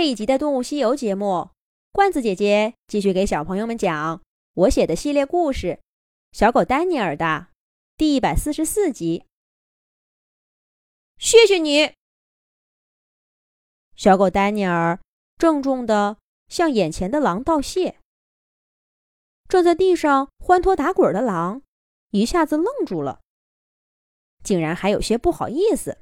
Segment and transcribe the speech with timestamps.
[0.00, 1.50] 这一集的《动物西游》节目，
[1.92, 4.22] 罐子姐姐继续给小朋友们讲
[4.54, 5.66] 我写的系列故事
[6.32, 7.48] 《小狗丹尼尔》的
[7.98, 9.26] 第一百四十四集。
[11.18, 11.92] 谢谢你，
[13.94, 14.98] 小狗丹尼尔
[15.36, 16.16] 郑重的
[16.48, 17.98] 向眼前的狼道谢。
[19.50, 21.60] 正在地上欢脱打滚的狼
[22.12, 23.20] 一下子愣住了，
[24.42, 25.98] 竟然还有些不好意思。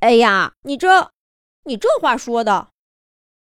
[0.00, 1.12] 哎呀，你这，
[1.66, 2.70] 你这话说的，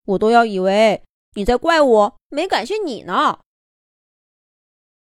[0.04, 1.02] 我都要以为
[1.34, 3.40] 你在怪我没感谢你呢。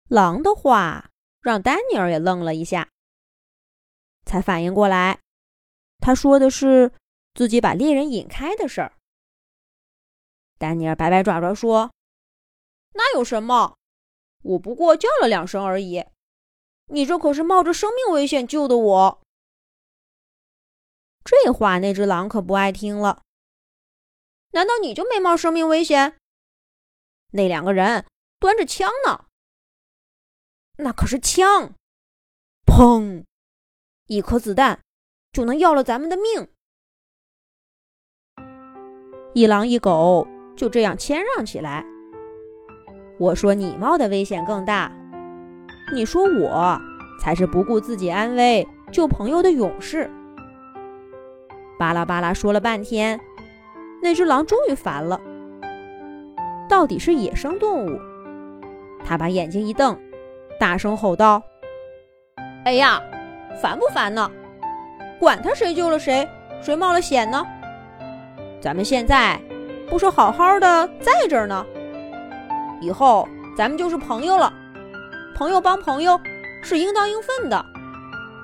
[0.08, 2.88] 狼的话让丹尼尔也愣了一下，
[4.24, 5.20] 才反应过来，
[5.98, 6.92] 他说的是
[7.34, 8.96] 自己把猎人引开的事儿。
[10.56, 11.90] 丹尼尔摆摆爪爪说
[12.94, 13.76] ：“那有什么？
[14.42, 16.04] 我不过叫了两声而已，
[16.86, 19.20] 你这可是冒着生命危险救的我。”
[21.24, 23.22] 这话那只狼可不爱听了。
[24.50, 26.16] 难道你就没冒生命危险？
[27.32, 28.04] 那两个人
[28.38, 29.24] 端着枪呢，
[30.76, 31.72] 那可是枪，
[32.64, 33.24] 砰，
[34.06, 34.80] 一颗子弹
[35.32, 36.48] 就能要了咱们的命。
[39.32, 41.84] 一狼一狗就这样谦让起来。
[43.18, 44.92] 我说你冒的危险更大，
[45.92, 46.78] 你说我
[47.20, 50.08] 才是不顾自己安危救朋友的勇士。
[51.78, 53.20] 巴拉巴拉说了半天，
[54.00, 55.20] 那只狼终于烦了。
[56.68, 57.98] 到底是野生动物，
[59.04, 59.98] 他把眼睛一瞪，
[60.58, 61.42] 大声吼道
[62.64, 63.02] ：“哎呀，
[63.60, 64.30] 烦不烦呢？
[65.18, 66.26] 管他谁救了谁，
[66.62, 67.44] 谁冒了险呢？
[68.60, 69.38] 咱们现在
[69.90, 71.66] 不是好好的在这儿呢？
[72.80, 74.52] 以后咱们就是朋友了，
[75.34, 76.18] 朋友帮朋友
[76.62, 77.64] 是应当应分的，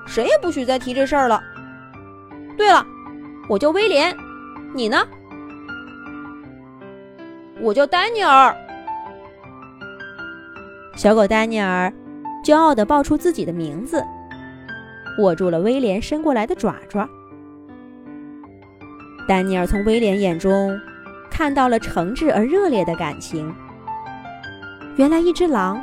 [0.06, 1.40] 谁也不许再提这事儿了。
[2.58, 2.84] 对了。”
[3.50, 4.16] 我叫威廉，
[4.72, 4.96] 你呢？
[7.60, 8.56] 我叫丹尼尔。
[10.94, 11.92] 小狗丹尼尔
[12.44, 14.04] 骄傲地报出自己的名字，
[15.18, 17.08] 握住了威廉伸过来的爪爪。
[19.26, 20.80] 丹尼尔从威廉眼中
[21.28, 23.52] 看到了诚挚而热烈的感情。
[24.94, 25.82] 原来，一只狼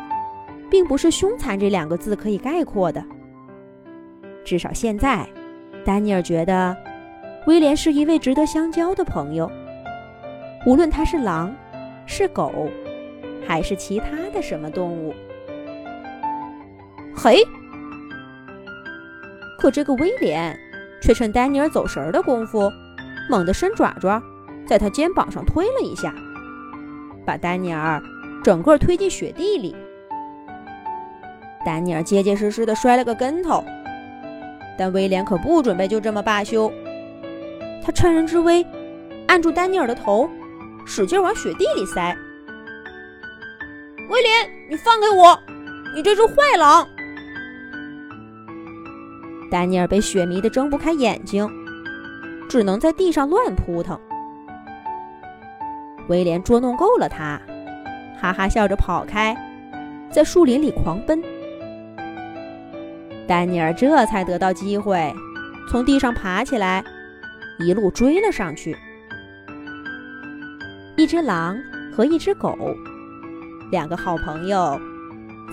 [0.70, 3.04] 并不是凶残这两个字可以概括的。
[4.46, 5.28] 至少现在，
[5.84, 6.74] 丹尼尔觉得。
[7.48, 9.50] 威廉是一位值得相交的朋友，
[10.66, 11.56] 无论他是狼、
[12.06, 12.70] 是狗，
[13.48, 15.16] 还是其他的什么动物。
[17.16, 17.42] 嘿，
[19.58, 20.60] 可这个威廉
[21.02, 22.70] 却趁丹尼尔走神的功夫，
[23.30, 24.22] 猛地伸爪爪，
[24.66, 26.14] 在他肩膀上推了一下，
[27.26, 28.04] 把丹尼尔
[28.44, 29.74] 整个推进雪地里。
[31.66, 33.64] 丹尼尔结结实实的摔了个跟头，
[34.78, 36.70] 但威廉可不准备就这么罢休。
[37.88, 38.68] 他趁人之危，
[39.30, 40.30] 按住丹尼尔的头，
[40.86, 42.14] 使劲往雪地里塞。
[44.10, 45.40] 威廉，你放开我！
[45.96, 46.86] 你这只坏狼！
[49.50, 51.50] 丹尼尔被雪迷得睁不开眼睛，
[52.50, 53.98] 只能在地上乱扑腾。
[56.10, 57.40] 威廉捉弄够了他，
[58.20, 59.34] 哈哈笑着跑开，
[60.12, 61.24] 在树林里狂奔。
[63.26, 65.10] 丹尼尔这才得到机会，
[65.72, 66.84] 从地上爬起来。
[67.60, 68.78] 一路追了上去。
[70.96, 71.58] 一只狼
[71.96, 72.58] 和一只狗，
[73.72, 74.80] 两个好朋友，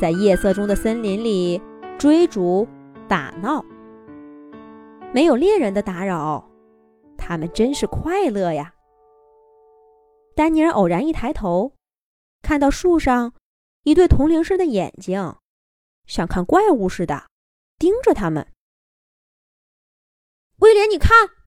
[0.01, 1.61] 在夜色中的森林里
[1.99, 2.67] 追逐
[3.07, 3.65] 打闹，
[5.13, 6.51] 没有猎人的打扰，
[7.19, 8.75] 他们真是快乐呀。
[10.35, 11.75] 丹尼尔偶然一抬头，
[12.41, 13.35] 看到树上
[13.83, 15.37] 一对铜铃似的眼睛，
[16.07, 17.27] 像看怪物似的
[17.79, 18.49] 盯着他们。
[20.61, 21.44] 威廉，你看。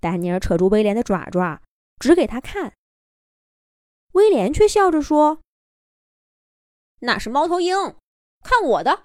[0.00, 1.62] 丹尼尔扯住威廉的爪爪，
[1.98, 2.74] 指给他看。
[4.12, 5.40] 威廉却笑着说
[7.00, 7.74] ：“那是猫头鹰，
[8.42, 9.04] 看我的！”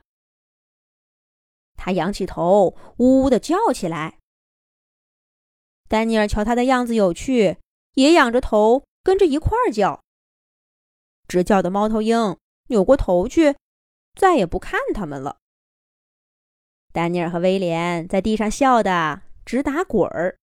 [1.76, 4.20] 他仰起头，呜呜的叫起来。
[5.90, 7.58] 丹尼尔瞧他的样子有趣，
[7.96, 10.02] 也仰着头跟着一块儿叫。
[11.28, 12.38] 直叫的猫头鹰
[12.68, 13.56] 扭过头去，
[14.14, 15.38] 再也不看他们了。
[16.92, 20.38] 丹尼尔和威廉在地上笑得直打滚儿。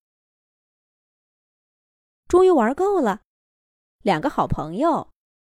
[2.31, 3.23] 终于玩够了，
[4.03, 5.11] 两个好朋友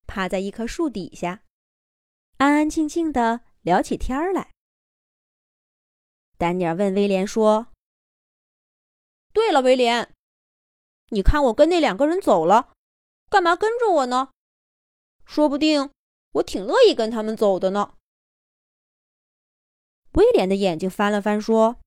[0.08, 1.44] 趴在一棵树底下，
[2.38, 4.50] 安安静静的聊起天来。
[6.36, 7.68] 丹尼尔问威廉说
[9.32, 10.12] ：“对了，威廉，
[11.10, 12.72] 你看我跟那两个人走了，
[13.30, 14.30] 干嘛跟着我呢？
[15.24, 15.92] 说不定
[16.32, 17.94] 我挺乐意跟他们走的呢。”
[20.14, 21.78] 威廉的眼睛翻了翻，说：“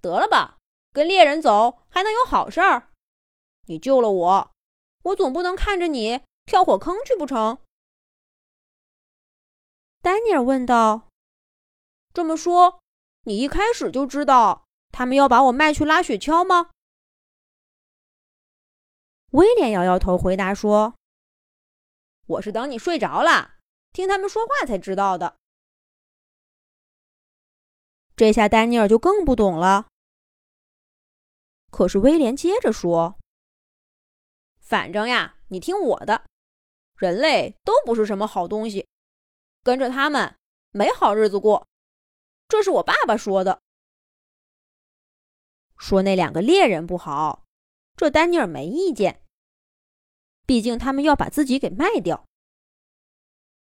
[0.00, 0.56] 得了吧，
[0.90, 2.88] 跟猎人走还能有好事儿？
[3.66, 4.52] 你救了我，
[5.02, 7.58] 我总不能看着你跳火坑去不成？”
[10.02, 11.08] 丹尼尔问道
[12.12, 12.80] ：“这么说，
[13.22, 16.70] 你一开始就知道他们要把我卖去拉雪橇吗？”
[19.32, 20.94] 威廉摇摇头，回答说
[22.26, 23.56] ：“我是等你睡着了，
[23.92, 25.36] 听他们说话才知道的。”
[28.14, 29.88] 这下丹尼尔就更不懂了。
[31.72, 33.18] 可是威廉接着说
[34.64, 36.24] ：“反正呀，你听我的，
[36.96, 38.88] 人类都不是什么好东西，
[39.62, 40.36] 跟着他们
[40.70, 41.68] 没好日子过。
[42.48, 43.60] 这是我爸爸说的。
[45.76, 47.44] 说那两个猎人不好，
[47.94, 49.22] 这丹尼尔没意见。
[50.46, 52.24] 毕竟他们要把自己给卖掉。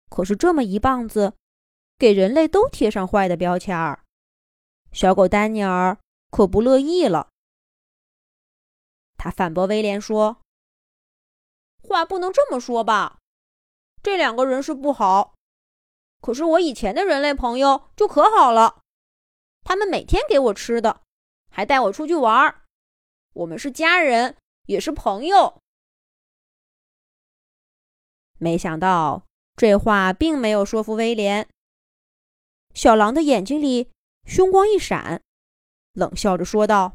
[0.09, 1.35] 可是这么一棒子，
[1.97, 4.03] 给人类都贴上坏的标签儿。”
[4.91, 5.99] 小狗丹尼尔
[6.31, 7.29] 可不乐意了，
[9.17, 10.41] 他反驳威廉说
[11.81, 13.19] ：“话不能这么说吧？
[14.01, 15.35] 这两个人是不好，
[16.21, 18.81] 可是我以前的人类朋友就可好了，
[19.63, 21.01] 他们每天给我吃的，
[21.51, 22.63] 还带我出去玩儿，
[23.33, 24.37] 我们是家人，
[24.67, 25.61] 也是朋友。”
[28.37, 31.49] 没想到这话并没有说服威廉，
[32.73, 33.91] 小狼的眼睛里。
[34.25, 35.23] 凶光一闪，
[35.93, 36.93] 冷笑着说道：“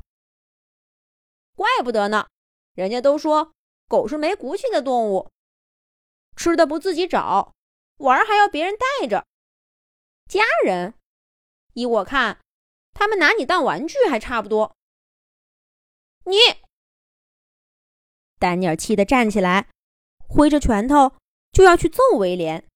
[1.56, 2.28] 怪不得呢，
[2.74, 3.52] 人家都说
[3.94, 5.30] 狗是没骨气的动物，
[6.34, 7.54] 吃的不自己找，
[7.98, 9.24] 玩还要别人带着。
[10.28, 10.94] 家人，
[11.74, 12.40] 依我看，
[12.92, 14.74] 他们拿你当玩具还差不多。”
[16.26, 16.34] 你，
[18.40, 19.70] 丹尼尔气得站起来，
[20.28, 21.12] 挥着拳头
[21.52, 22.66] 就要去揍威廉。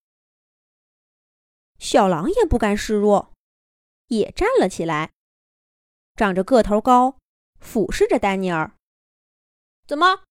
[1.81, 3.33] 小狼也不甘示弱。
[4.07, 5.11] 也站了起来，
[6.15, 7.19] 长着个头高，
[7.59, 8.73] 俯视着丹尼尔。
[9.85, 10.23] 怎么，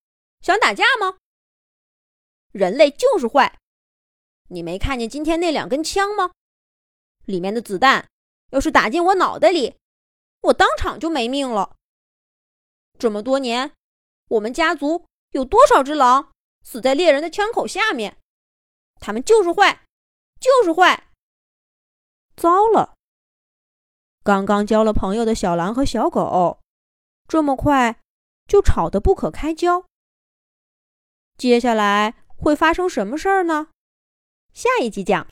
[0.48, 1.18] 想打架吗？
[2.54, 3.60] 人类就是坏！
[4.48, 6.32] 你没看见今天那两根枪吗？
[7.26, 8.08] 里面的子弹
[8.52, 9.76] 要是打进我脑袋里，
[10.44, 11.76] 我当场就没命了。
[12.98, 13.74] 这么多年，
[14.30, 16.32] 我们家族有多少只狼
[16.64, 18.18] 死在猎人的枪口下面？
[19.02, 19.84] 他们就是坏，
[20.40, 21.12] 就是坏！
[22.38, 22.96] 糟了！
[24.24, 26.62] 刚刚交了朋友的小狼和小狗，
[27.28, 28.00] 这么快
[28.48, 29.84] 就吵得不可开交。
[31.38, 33.68] 接下来会发生什么事儿呢？
[34.54, 35.26] 下一集讲。